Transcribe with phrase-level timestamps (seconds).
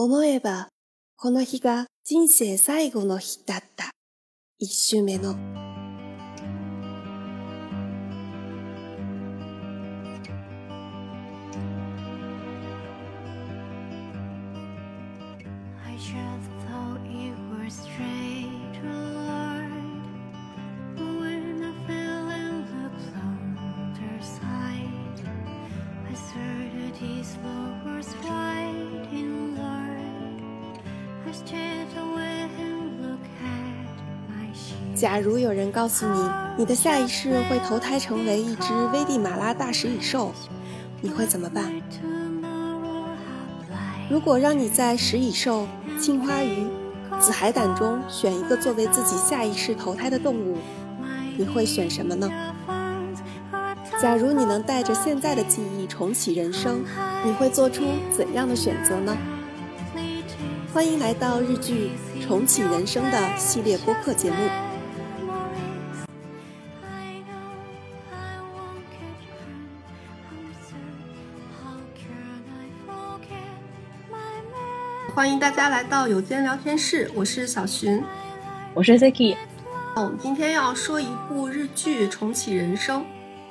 [0.00, 0.68] 思えば、
[1.16, 3.90] この日が人生最後の日だった。
[4.60, 5.34] 一周目の。
[34.98, 40.32] 假如有人告诉你，你的下一世会投胎成为一只危地马拉大食蚁兽，
[41.00, 41.72] 你会怎么办？
[44.10, 45.68] 如果让你在食蚁兽、
[46.00, 46.66] 青花鱼、
[47.20, 50.56] 紫海胆中选一个作为自己下一世投胎的动物，
[51.36, 52.28] 你会选什么呢？
[54.02, 56.82] 假如你能带着现在的记忆重启人生，
[57.24, 59.16] 你会做出怎样的选择呢？
[60.74, 61.92] 欢迎来到日剧
[62.26, 64.36] 《重启人生》的系列播客节目。
[75.28, 78.02] 欢迎大家来到有间聊天室，我是小寻，
[78.72, 79.36] 我是 Ziki。
[79.94, 83.02] 我们今天要说一部日剧《重启人生》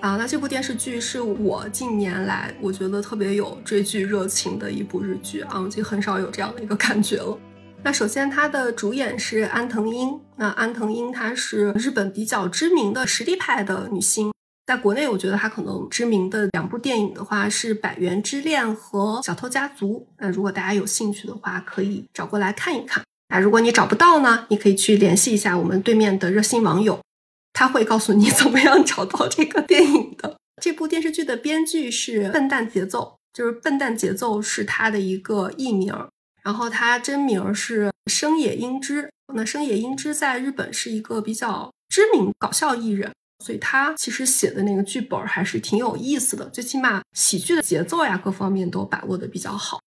[0.02, 7.38] 啊，那这部电视剧是我近年来我觉得特别有追剧热情的一部日剧啊，已经很少有这样的一个感觉了。
[7.86, 14.34] 那首先，它的主演是安藤英，那安藤英她是日本比较知名的实力派的女星。
[14.68, 20.06] 在国内，我觉得他可能知名的两部电影的话是《百元之恋》和《小偷家族》。
[20.18, 23.02] 那如果大家有兴趣的话，可以找过来看一看。
[23.30, 27.00] 那如果你找不到呢，你可以去联系一下我们对面的热心网友，
[27.54, 30.38] 他会告诉你 怎么样找到这个电影的。
[30.62, 35.96] 这部电视剧的编剧是笨蛋节奏，就是笨蛋节奏是他的一个艺名，
[36.44, 39.10] 然后他真名是生野英之。
[39.34, 43.14] 那生野英之在日本是一个比较知名搞笑艺人。
[43.44, 49.80] 所以他其实写的那个剧本还是挺有意思的，最起码喜剧的节奏呀，各方面都把握的比较好。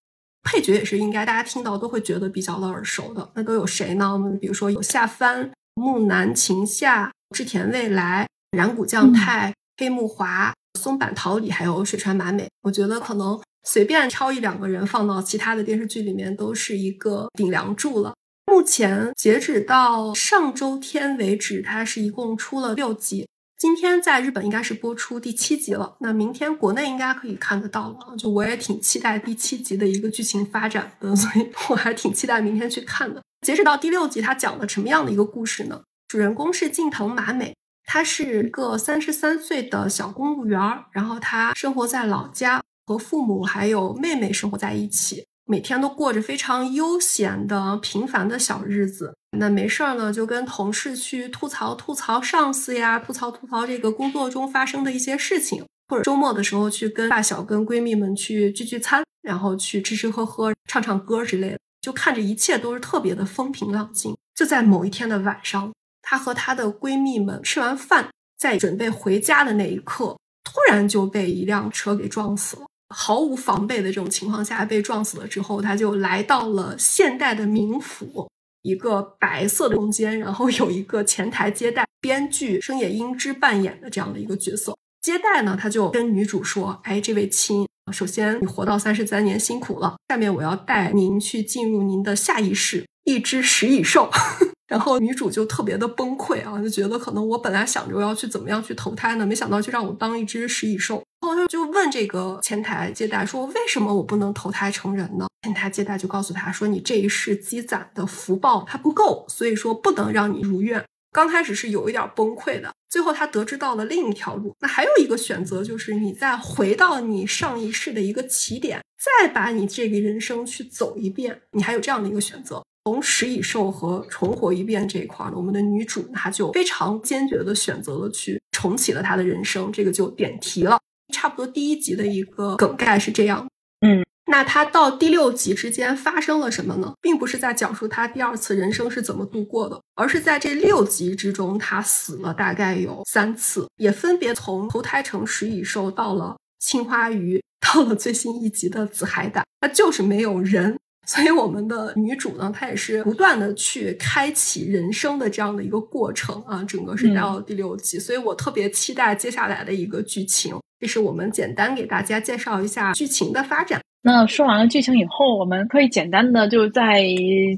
[0.42, 4.12] 配角也是应该大家听到都会觉得比较的耳熟的，那都有谁呢？
[4.12, 12.48] 我们比如说有夏帆、木南晴夏、织田未来、染谷将太、黑木华、松坂桃李，还有水川麻美。
[12.62, 18.14] 我觉得可能随便挑一两个人放到其他的电视剧里面，都是一个顶梁柱了。
[18.46, 23.28] 目前截止到上周天为止，它是一共出了六集。
[23.60, 28.16] 今天在日本应该是播出第七集了，那明天国内应该可以看得到了。
[28.16, 33.22] 就我也挺期待第七集的一个剧情发展的， 所以我还挺期待明天去看的。
[33.46, 35.82] 截止到第六集，它讲了什么样的一个故事呢？
[36.08, 37.54] 主人公是近藤麻美，
[37.84, 40.58] 她是一个三十三岁的小公务员，
[40.92, 45.26] 然后她生活在老家，和父母还有妹妹生活在一起。
[45.50, 64.16] 每天都过着非常悠闲的平凡的小日子，那没事儿呢，就跟同事去吐槽吐槽上司呀，吐槽吐槽这个工作中发生的一些事情，或者周末的时候去跟发小、跟闺蜜们去聚聚餐，然后去吃吃喝喝、唱唱歌之类的，就看着一切都是特别的风平浪静。
[64.36, 72.66] 就在某一天的晚上，她和她的闺蜜们吃完饭，在准备回家的那一刻，突然就被一辆车给撞死了。
[72.94, 78.28] 毫无防备的这种情况下被撞死了之后，他就来到了现代的冥府，
[78.62, 84.76] 一个白色的空间，然后有一个前台接待，编剧生野英之扮演的这样的一个角色。
[85.00, 94.10] 接待呢，他就跟女主说：“哎，这位亲，首先你活到三十三年辛苦了，下面我要带您去进入您的下一世，一只食蚁兽。”
[94.70, 101.02] 然后女主就特别的崩溃啊，就觉得可能我本来想着我要去怎么样去投胎呢，没想到就让我当一只食蚁兽。
[101.20, 110.82] 然后就问这个前台接待说：“为什么我不能投胎成人呢？”前台接待就告诉他说：“你这一世积攒的福报还不够，所以说不能让你如愿。”
[111.12, 114.54] 刚开始是有一点崩溃的，最后他得知到了另一条路。
[114.60, 122.62] 那还有一个选择就是你再回到你上一世的一个起点，再把你这个人生去走一遍，你还有这样的一个选择。
[122.90, 130.76] 从食蚁兽和重活一遍这一块呢，我们的女主她就非常坚决的选择了去重启了她的人生，这个就点题了。
[131.14, 133.48] 差不多第一集的一个梗概是这样，
[133.86, 136.92] 嗯，那她到第六集之间发生了什么呢？
[137.00, 150.76] 并不是在讲述她第二次人生是怎么度过的，而是在这六集之中，她死了大概有三次，也分别从投胎成食蚁兽到了青花鱼，到了最新一集的紫海胆，它就是没有人。
[151.06, 160.56] 所以我们的女主呢，她也是不断的去开启人生的这样的一个过程啊，整个是到第六集，所以我特别期待接下来的一个剧情。
[160.80, 163.78] 这是我们简单给大家介绍一下剧情的发展。
[164.02, 167.04] 那说完了剧情以后，我们可以简单的就在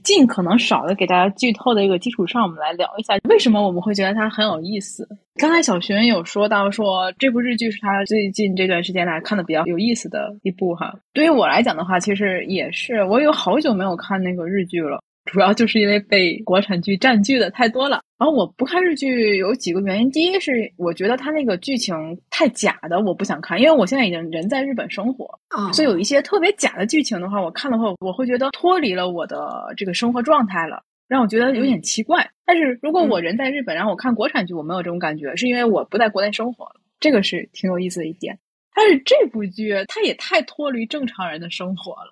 [0.03, 5.09] 尽可能少的给大家剧透的一个基础上，我们来聊一下为什么我们会觉得它很有意思。
[5.37, 10.93] 刚才小寻有说到说这部日剧是他最近这段时间来看的比较有意思的一部哈。
[11.13, 15.01] 对于我来讲的话，其实也是我有好久没有看那个日剧了。
[15.25, 20.11] 主要就是因为被国产剧占据的太多了，然后我不看日剧有几个原因。
[20.11, 21.95] 第一是我觉得它那个剧情
[22.29, 23.61] 太假的，我不想看。
[23.61, 25.27] 因为我现在已经人在日本生活，
[25.73, 32.29] 所以有一些特别假的剧情的话，我看的话我会觉得脱离了我的这个生活状态了，让我觉得有点奇怪。
[32.45, 38.39] 但是如果我人在日本，然后我看国产剧，我没有这种感觉，是因为我不在国内生活了，这个是挺有意思的一点。
[38.75, 42.11] 但是这部剧它也太脱离正常人的生活了，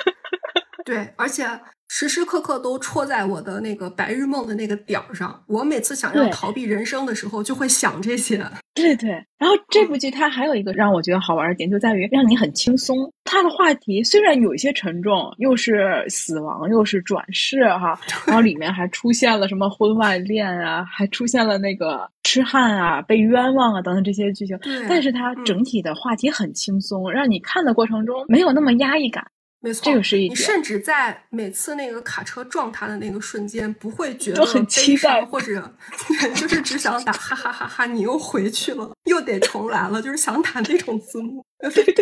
[0.88, 1.46] 对，而且。
[1.90, 5.42] 时时刻刻都戳在我的那个白日梦的那个点儿上。
[5.48, 8.46] 我每次想要逃避人生的时候，就会想这些。
[8.76, 9.10] 对对。
[9.38, 13.10] 然后这部剧它还有一个让我觉得好玩的点，就在于让你很轻松。
[13.24, 17.98] 它的话题虽然有一些沉重，又是死亡，又是转世哈，
[18.28, 24.60] 然后里面还出现了什么婚外恋啊，还出现了那个痴汉啊、被冤枉啊等等这些剧情。
[24.90, 29.26] 但是它整体的话题很轻松，让你看的过程中没有那么压抑感。
[29.68, 35.74] 没错，这个是一你甚至在每次那个卡车撞他的那个瞬间，不会觉得很期待，或者
[36.36, 41.46] 就是只想打哈哈哈哈，你又回去了，又得重来了，就是想打那种字幕，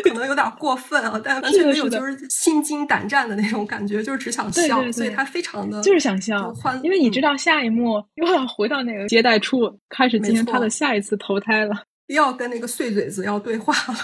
[0.03, 6.53] 可能有点过分啊，但完全没有就是心惊胆战的那种感觉，就是只想笑，所以他非常的就是想笑，
[6.83, 13.97] 因为你知道下一幕又要回到那个接待处，开始进行他的下一次投胎了，要跟那个碎嘴子要对话了，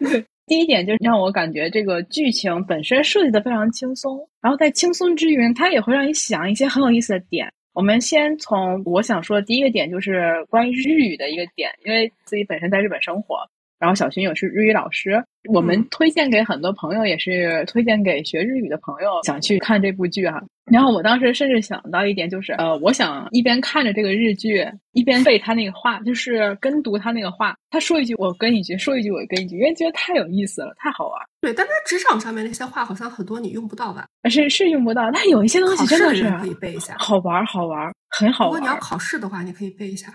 [0.00, 0.26] 对。
[0.46, 7.50] 第一点就是让我感觉这个剧情本身设计的非常轻松，然后在轻松之余，它也会让你想一些很有意思的点。
[7.72, 13.48] 我们先从我想说的第一个点，就是关于日语的一个点，因为自己本身在日本生活，
[13.82, 15.20] 然后小寻也是日语老师，
[15.52, 20.40] 我们推荐给很多朋友，也是推荐给学日语的朋友想去看这部剧哈。
[20.70, 27.56] 然后我当时甚至想到一点，就是呃，我想一边看着这个日剧，一边背他那个话，就是跟读他那个话。
[27.70, 31.20] 他说一句，我跟一句；说一句，我跟一句，因为觉得太有意思了，太好玩。
[31.40, 34.06] 对，但他职场上面那些话，好像很多你用不到吧？
[34.30, 38.54] 是是用不到，但有一些东西真的是可以背一下，好玩好玩，很好玩。
[38.54, 40.14] 如果你要考试的话，你可以背一下。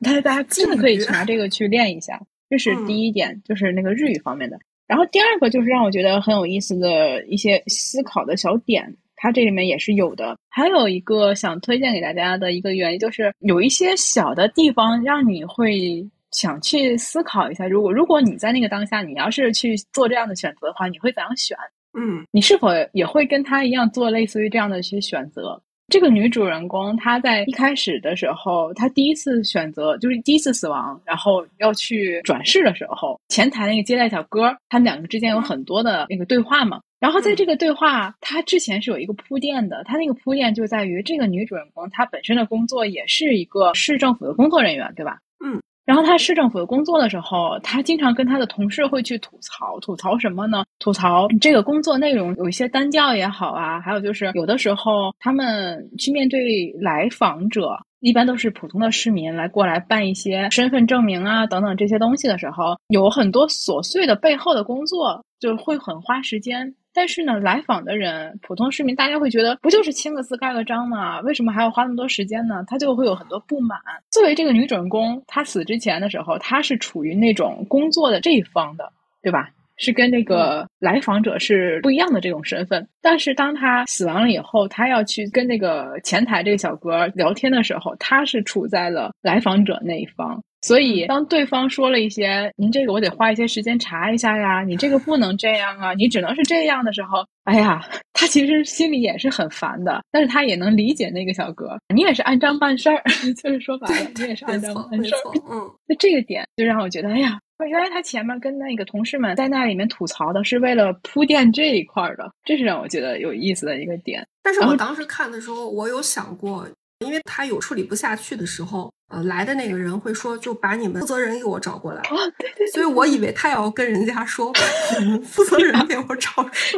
[0.00, 2.20] 大家大家真的可以拿这个去练一下。
[2.48, 4.58] 这是第一点，就是那个日语方面的。
[4.86, 8.96] 然后第二个就是让我觉得很有意思的一些思考的小点。
[9.20, 21.58] 它这里面也是有的，还有一个想推荐给大家的一个原因，就是有一些小的地方让你会想去思考一下，如果如果你在那个当下，你要是去做这样的选择的话，你会怎样选？
[21.98, 25.60] 嗯，你是否也会跟他一样做类似于这样的一些选择？
[25.88, 36.80] 这个女主人公她在一开始的时候，她第一次选择就是第一次死亡，然后要去转世的时候，前台那个接待小哥，他们两个之间有很多的那个对话嘛。
[37.00, 45.20] 然后在这个对话，他之前是有一个铺垫的，他那个铺垫就在于这个女主人公她本身的工作也是一个市政府的工作人员，对吧？
[45.42, 45.62] 嗯。
[45.88, 50.62] 然后他市政府的工作的时候，他经常跟他的同事会去吐槽，吐槽什么呢？
[50.78, 57.70] 吐槽这个工作内容有一些单调也好啊，还有就是有的时候他们去面对来访者，
[58.00, 66.74] 一般都是普通的市民来过来办一些身份证明啊等等这些东西的时候，有很多琐碎的背后的工作，就会很花时间。
[66.98, 71.20] 但是呢，来访的人，普通市民，大家会觉得不就是签个字、盖个章吗？
[71.20, 72.64] 为什么还要花那么多时间呢？
[72.66, 73.78] 他就会有很多不满。
[74.10, 79.48] 作为这个女主人公，她死之前的时候，她是处于那种工作的这一方的，对吧？
[79.76, 82.88] 是跟那个来访者是不一样的这种身份。
[83.00, 90.42] 但是当她死亡了以后，她要去跟那个前台这个小哥聊天的时候，她是处在了来访者那一方。
[90.62, 97.80] 所以，当对方说了一些“您这个我得花一些时间查一下呀，你这个不能这样啊，你只能是这样的时候”，哎呀，
[98.12, 103.02] 他其实心里也是很烦的，但是他也能理解那个小哥，你也是按章办事儿，
[103.40, 105.18] 就是说白了，你也是按章办事儿。
[105.50, 107.38] 嗯，那这个点就让我觉得，哎呀，
[107.70, 114.26] 原来他前面跟那个同事们在那里面吐槽的是为了铺垫这一块的，这是让我觉得有意思的一个点。
[114.42, 116.66] 但是我当时看的时候，我有想过。
[117.06, 122.00] 因为他有处理不下去的时候，呃，来的那个人会说，就把你们负责人给我找过来。
[122.10, 122.66] 哦，对对。
[122.68, 124.52] 所以我以为他要跟人家说，
[125.24, 126.30] 负责人给我找，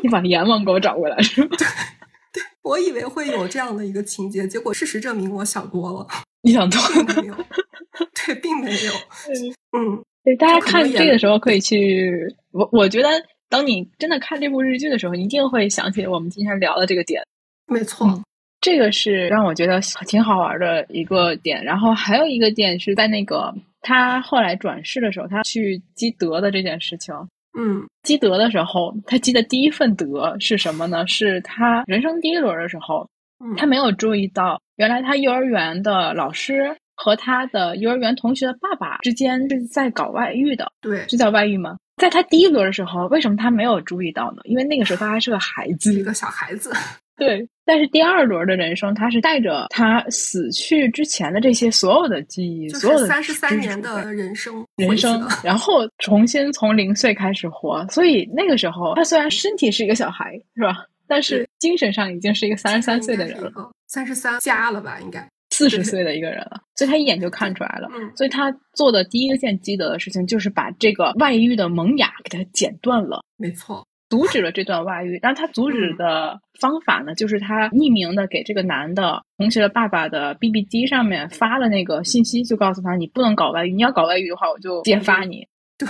[0.02, 1.48] 你把阎王给我找过来是吗？
[1.58, 1.66] 对，
[2.32, 6.06] 对，我以为会有这样的一个情节，结果事实证明我想多了。
[6.42, 7.20] 你想多了？
[7.20, 7.34] 没有，
[8.24, 8.92] 对，并没有。
[9.76, 13.08] 嗯，对，大家看这个时候可以去，我我觉得，
[13.48, 17.22] 当你真的看这部日剧的时候，一定会想起我们今天聊的这个点。
[17.66, 18.22] 没错。
[18.60, 27.14] 这个是让我觉得挺好玩的一个点，然后还有一个点是在那个他后来转世的时候，他去积德的这件事情。
[27.58, 31.06] 嗯，积德的时候，他积的第一份德是什么呢？
[31.06, 33.08] 是他人生第一轮的时候，
[33.56, 40.70] 他没有注意到，原来他幼儿园的老师和他的幼儿园同学的爸爸之间是在搞外遇的。
[40.80, 41.76] 对，这叫外遇吗？
[41.96, 44.42] 在他第一轮的时候，为什么他没有注意到呢？
[44.44, 46.70] 因为那个时候他还是个孩子，一个小孩子。
[47.20, 57.86] 对，但是第二轮的人生，他是带着他死去之前的这些所有的记忆，所有的三十三年的人生，人生，然后重新从零岁开始活。
[57.88, 60.86] 所以那个时候，他虽然身体是一个小孩，是吧？
[61.06, 63.52] 但是精神上已经是一个三十三岁的人了，
[63.86, 66.62] 三十三加了吧，应该四十岁的一个人了。
[66.76, 67.88] 所以他一眼就看出来了。
[67.92, 73.22] 嗯所以他做的第一个件积德的事情，就是把这个外遇的萌芽给他剪断了。
[73.36, 73.84] 没错。
[74.10, 85.46] 阻止了这段外遇，但他阻止的方法呢，就是他匿名的给这个男的同学的爸爸的 BB 机上面发了那个信息，就告诉他你不能搞外遇，你要搞外遇的话，我就揭发你。
[85.78, 85.88] 对，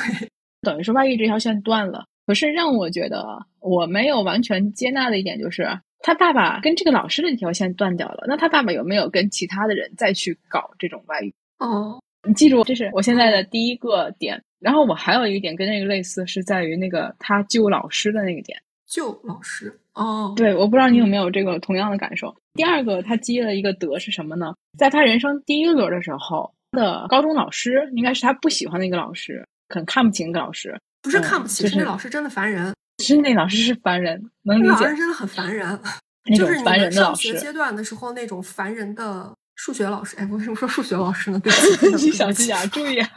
[0.60, 2.04] 等于是外遇这条线断了。
[2.26, 3.24] 可是让我觉得
[3.58, 5.66] 我没有完全接纳的一点就是，
[6.00, 11.34] 他爸爸跟这个老师的这条线断掉了，那他爸爸有没有跟其他的人再去搞这种外遇？
[11.58, 14.42] 哦，你记住，这是我现在的第一个点。
[14.60, 18.60] 然后我还有一个点跟那个类似，是在于那个他救老师的那个点。
[18.86, 22.34] 救老师哦，对，我不知道你有没有这个同样的感受。
[22.54, 24.52] 第二个，他积了一个德是什么呢？
[24.76, 30.76] 在他人生第一轮的时候，他的高中老师应该是他不喜欢的一个老师，很看不起那个老师。
[31.02, 32.74] 不是看不起，是那老师真的烦人。
[33.02, 34.70] 是那老师是烦人，能理解。
[34.70, 35.80] 老师真的很烦人，
[36.26, 37.28] 那种烦人的老师。
[37.28, 40.16] 上学阶段的时候，那种烦人的数学老师。
[40.16, 41.40] 哎，为什么说数学老师呢？
[41.40, 41.50] 对
[41.92, 43.00] 不起， 小心点，注意。
[43.00, 43.08] 数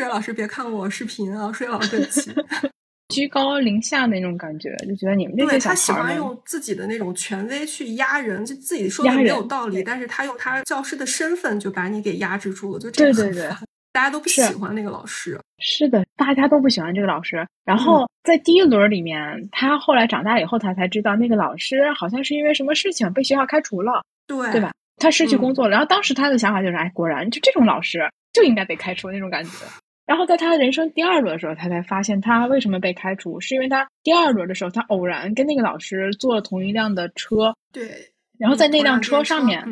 [0.00, 1.52] 学老师别看我视频啊！
[1.52, 2.32] 数学老师对不起，
[3.08, 13.50] 居高临下那种感觉，就觉得你们这些他喜欢用自己的那种权威去压人，就自己说的没有道理，但是他用他教师的身份就把你给压制住了，就这个对对对，
[13.92, 15.38] 大家都不喜欢那个老师。
[15.58, 17.46] 是的，大家都不喜欢这个老师。
[17.64, 24.72] 然后在第一轮里面，他后来长大以后，他才知道那个老师好像是因为什么事情被学校开除了，对对吧？
[24.96, 25.70] 他失去工作了。
[25.72, 28.00] 然后当时他的想法就是，哎，果然就这种老师
[28.32, 29.50] 就应该被开除那种感觉。
[30.10, 37.54] 然后在他人生第二轮的时候，他才发现他为什么被开除，是因为他第二轮的时候，他偶然跟那个老师坐了同一辆的车。
[37.72, 37.88] 对。
[38.36, 39.64] 然后在那辆车上面，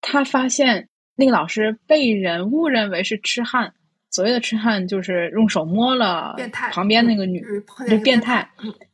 [0.00, 3.74] 他发现那个老师被人误认为是痴汉。
[4.12, 6.36] 所谓的痴汉，就是用手摸了
[6.70, 7.44] 旁边那个女，
[7.88, 8.48] 就变态，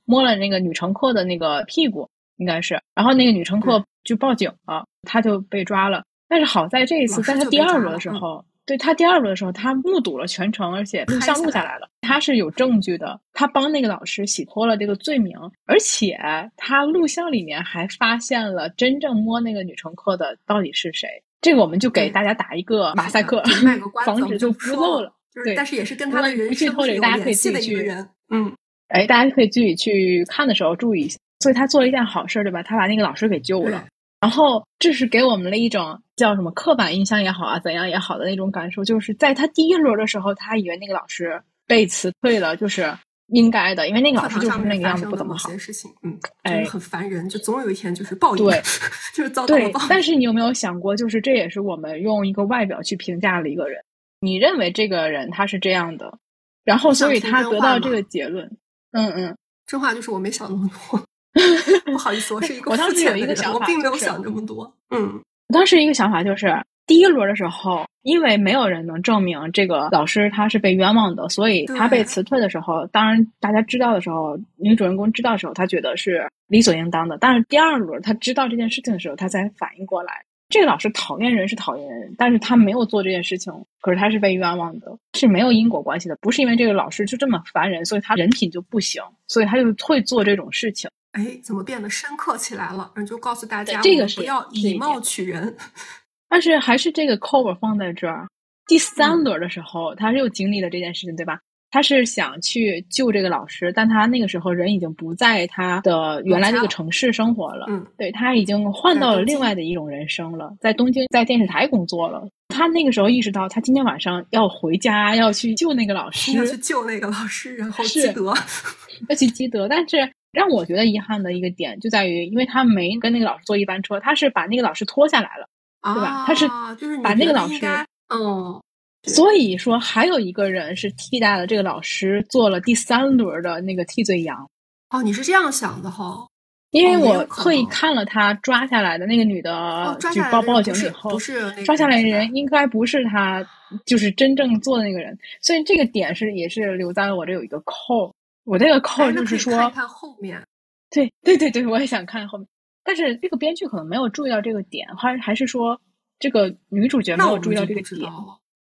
[0.07, 2.81] 摸了那个女乘客的那个屁股，应该是。
[2.95, 6.05] 然后那个女乘客就报警了，他就被抓了。
[6.27, 8.43] 但是好在这一次，在他第二轮的时候。
[8.67, 13.21] 对他第二轮的时候，他目睹了全程，而且录像录下来了，他是有证据的。
[13.33, 16.19] 他帮那个老师洗脱了这个罪名，而且
[16.57, 21.09] 他录像里面还发现了真正摸那个女乘客的到底是谁。
[21.41, 23.41] 这个我们就给大家打一个马赛克，
[24.05, 25.13] 防止就不漏了。
[25.45, 28.09] 对，但是也是跟他的人生有联系的一个人。
[28.31, 28.53] 嗯，
[28.89, 31.17] 哎，大家可以自己去看的时候注意一下。
[31.41, 32.63] 所以他做了一件好事，对吧？
[32.63, 33.87] 他把那个老师给救了。
[34.21, 42.97] 然后，这是给我们了一种叫什么刻板印象也好啊，怎样也好的那种感受，就是在他第一轮的时候，他以为那个老师被辞退了，就是
[43.29, 45.51] 应该的，因为那个老师就是那个样子不怎么好。
[45.59, 48.61] 事情，嗯，哎，很烦人，就总有一天就是报应，对，
[49.15, 49.87] 就是遭到报应。
[49.89, 53.85] 但是你有没有想过，就是这也是我们用一个外表去评价了一个人，
[54.21, 56.19] 你认为这个人他是这样的，
[56.65, 58.51] 然后所以他得到这个结论，
[58.93, 61.03] 嗯嗯，这话就是我没想那么多。
[61.85, 64.73] 不好意思，我是一个我当时有一个想法，我并没有想这么多。
[64.91, 66.53] 嗯，我当时一个想法就是，
[66.87, 77.19] 第一轮的时候，因为没有人能证明这个老师他是被冤枉的，所以他被辞退的时候，当然大家知道的时候，女主人公知道的时候，她觉得是理所应当的。
[77.19, 90.89] 但是第二轮她知道这件事情的时候，她才反应过来，这个老师讨厌人是讨厌人，但是他没有做这件事情，可是他是被冤枉的，是没有因果关系的，不是因为这个老师就这么烦人，所以他人品就不行，所以他就会做这种事情。
[91.17, 92.91] 哎，怎么变得深刻起来了？
[92.95, 95.57] 嗯，就告诉大家，这个是不要以貌取人。
[96.29, 98.27] 但是还是这个 cover 放在这儿。
[98.67, 101.41] 第三轮的时候，他又经历了这件事情，对吧？
[101.71, 107.67] 他是想去救这个老师，但他那个时候人已经不在他的原来那个城市生活了。
[107.71, 112.29] 嗯，对他已经换到了另外的一种人生了，在东京在电视台工作了。
[112.49, 118.35] 他那个时候意识到，他今天晚上要回家，要去救那个老 师，要去救那个老师，然后积德，
[119.09, 119.99] 要去积德，但是。
[120.37, 125.49] 让我觉得遗憾的一个点就在于，因为他没跟那个老师坐一班车，他是把那个老师拖下来了，
[125.95, 126.27] 对吧？
[126.27, 126.47] 他是
[126.79, 127.67] 就是把那个老师，
[128.15, 128.61] 嗯，
[129.05, 134.47] 所以说还有一个人是替代了这个老师，做了第三轮的那个替罪羊。
[134.91, 136.27] 哦，你是这样想的哈？
[136.73, 141.19] 因为我特意看了他抓下来的那个女的举报报警以后，
[141.65, 143.43] 抓下来的人应该不是他，
[143.87, 148.15] 就是真正做的那个人，所以这个点是也是留在了我这有一个扣。
[148.47, 150.43] 我这个扣哎那可以就是说，看看后面，
[150.91, 152.47] 对对对对，我也想看后面，
[152.85, 155.79] 但是这个编剧可能没有注意到这个点，还还是说
[156.19, 158.11] 这个女主角没有注意到这个点。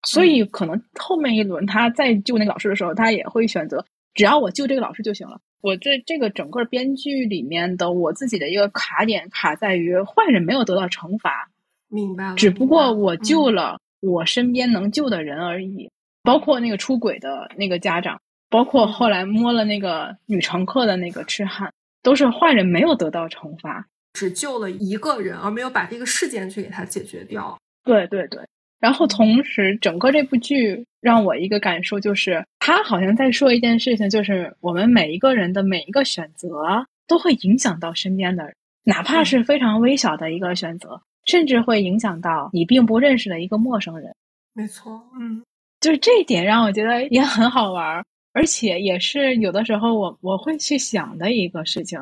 [0.03, 5.41] 所以可能后面一轮他再救那个老师的时候，他也会选择只要我救这个老师就行了。
[5.63, 11.51] 我这这个整个编剧里面的我自己的一个卡点卡在于坏人没有得到惩罚，
[11.89, 12.37] 明白了。
[12.37, 15.91] 只不过我救嗯了我身边能救的人而已，
[16.23, 21.73] 包括那个出轨的那个家长，包括嗯后来摸了那个女乘客的那个痴汉，
[22.03, 23.87] 都是坏人没有得到惩罚。
[24.13, 27.59] 只救了一个人，而没有把这个事件去给他解决掉。
[27.85, 28.41] 对对对，
[28.81, 44.15] 然后同时整个这部剧让我一个感受就是，他好像在说一件事情，就是我们每一个人的每一个选择都会影响到身边的人，哪怕是非常微小的一个选择，甚至会影响到你并不认识的一个陌生人。
[44.55, 45.45] 没错，嗯，
[45.81, 48.05] 就是这一点让我觉得也很好玩儿，
[48.37, 51.99] 而且也是有的时候我我会去想的一个事情，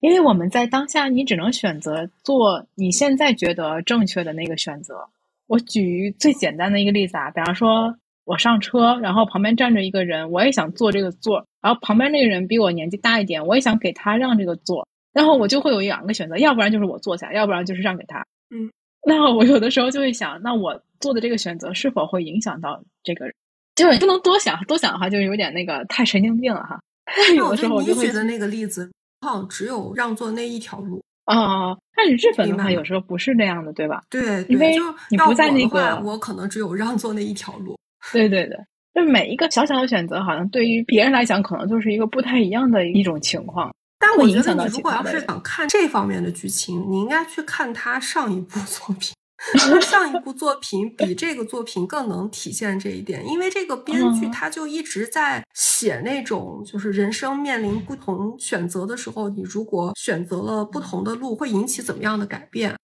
[0.00, 5.06] 因为我们在当下，你只能选择做你现在觉得正确的那个选择。
[5.46, 18.24] 我举最简单的一个例子啊，比方说我上车，然后旁边站着一个人，我也想坐这个座，然后旁边那个人比我年纪大一点，我也想给他让这个座，然后我就会有两个选择，要不然就是我坐下，要不然就是让给他。
[18.48, 18.72] 嗯，
[19.06, 23.34] 那我有的时候就会想，那我做的这个选择是否会影响到这个人？
[23.74, 26.80] 就是不能多想，多想的话就有点那个太神经病了哈。
[27.16, 28.90] 那有的时候我就会举的那个例子，
[29.20, 31.02] 好像只有让座那一条路。
[31.24, 34.02] 啊，但是日本的话，有时候不是那样的，对吧？
[34.10, 37.76] 对，因为就你不在那个我可能只有让座那一条路。
[38.12, 38.58] 对对对，
[38.94, 43.74] 就每一个小小的选择，好像对于别人来讲，可能就是一个不太一样的一种情况。
[43.98, 49.14] 但我觉得你如果要是想看这方面的剧情，你应该去看他上一部作品。
[49.36, 62.74] 他上一部作品比这个作品更能体现这一点，因为这个编剧嗯他就一直在写那种，就是人生面临不同选择的时候，你如果选择了不同的路，会引起怎么样的改变。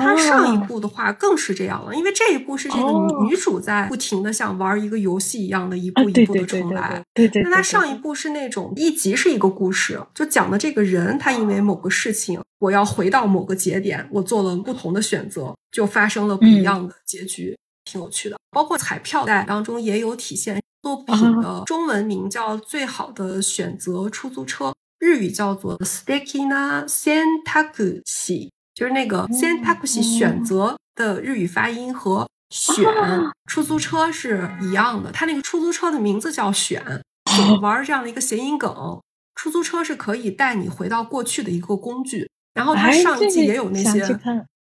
[0.00, 2.90] 他上一哦部的话更是这样了，因为这一部是这个
[3.24, 7.02] 女主在不停的像玩一个游戏一样的一啊，步一步的重来。
[7.14, 7.50] 对对对。
[7.50, 18.36] 那他上一部是那种一集是一个故事，就讲的这个人，他因为某个事情，我要回到某个节点，我做了不同的选择，就发生了不一样的结局，挺有趣的。
[18.50, 20.60] 包括彩票在当中也有体现。
[20.82, 28.48] 作品的中文名叫《最好的选择出租车》，日语叫做 “stakina sentakushi”，
[28.80, 32.82] 就是那个 sentakushi 选择的日语发音和选
[33.44, 35.12] 出租车是一样的。
[35.12, 36.82] 它那个出租车的名字叫选，
[37.36, 38.98] 怎么玩这样的一个谐音梗？
[39.34, 42.26] 出租车是可以带你回到过去的一个工具。
[42.54, 44.18] 然后它哎上一季也有那些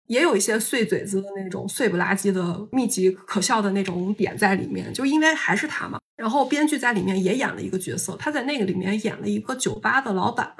[0.07, 5.99] 也有一些碎嘴子的那种碎不拉几的密集可笑的那种点在里面，就因为还是他嘛。
[6.17, 10.51] 然后编剧在里面也演了一个角色，他在那个里面演了一个酒吧的老板。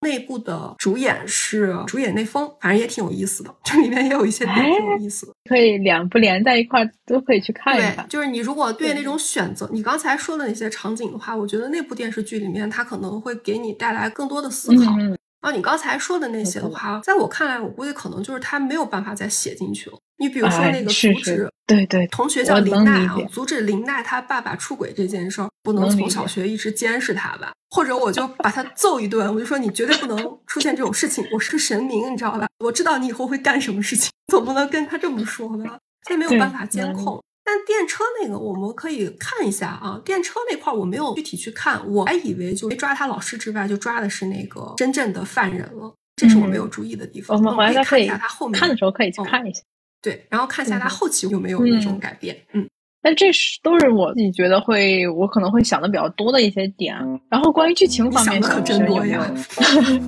[0.00, 5.32] 内部的主演是主演内丰，反正也挺有意思的， 这里面也有一些点挺有意思的。
[5.48, 8.08] 可以两部连在一块儿都可以去看一对，看。
[8.08, 14.92] 就是你如果对对那种选择，你刚才说的那些场景的话，我觉得那部电视剧里面它可能会给你带来更多的思考。
[14.98, 19.96] 嗯，然后你刚才说的那些的话，在我看来，我估计可能就是他没有办法再写进去了。
[20.18, 27.52] 你比如说哎那个是阻止是对对，同学叫林奈啊，阻止林奈他爸爸出轨这件事儿，不能从小学一直监视他吧？
[27.70, 32.48] 或者我就把他揍一顿，我就说你绝对不能出现这种事情，我是个神明，你知道吧？
[32.58, 35.78] 我知道你以后会干什么事情，总不能跟他这么说吧？
[36.08, 37.22] 所以没有办法监控。
[37.46, 47.40] 但电车那个我们可以看一下啊，电车那块儿我没有具体去看，我还以为就抓他老师之外，就抓的是那个真正的犯人了，这是我没有注意的地方。
[47.40, 49.62] 嗯我们那可以看一下他后面看的时候可以去嗯看一下。
[50.02, 52.36] 对，然后看一下他后期有没有那种嗯改变。
[52.52, 52.68] 嗯，
[53.00, 56.96] 但这是都是我自己觉得会，我可能会想的比较多的一些点。
[57.30, 59.24] 然后关于剧情方面，想的可真多呀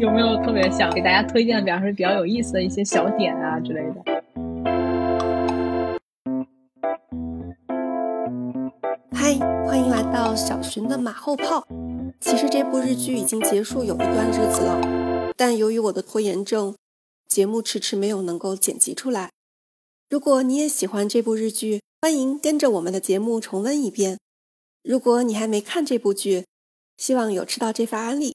[0.01, 4.18] 有没有特别想给大家推荐的，比方说比较有意思的一些小点啊之类的？
[10.39, 11.67] 小寻的马后炮。
[12.21, 16.75] 其实这部日剧已经结束有一段日子了，但由于我的拖延症，
[17.29, 19.31] 节目迟迟没有能够剪辑出来。
[20.09, 24.19] 如果你也喜欢这部日剧，欢迎跟着我们的节目重温一遍。
[24.83, 26.45] 如果你还没看这部剧，
[26.97, 28.35] 希望有吃到这份安利。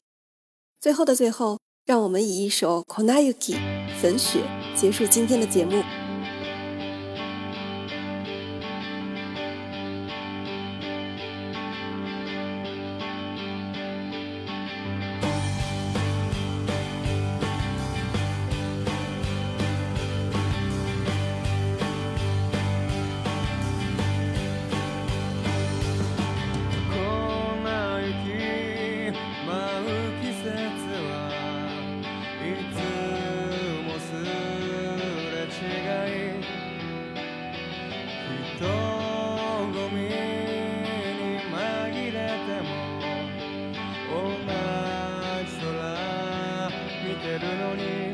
[0.80, 3.56] 最后的最后，让我们以一首《Konayuki》
[4.02, 4.42] 粉雪
[4.76, 5.82] 结束今天的节目。
[47.24, 48.14] てるのに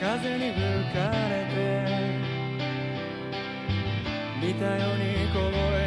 [0.00, 0.58] 風に吹
[0.92, 1.60] かれて
[4.44, 5.38] 見たように凍
[5.78, 5.81] え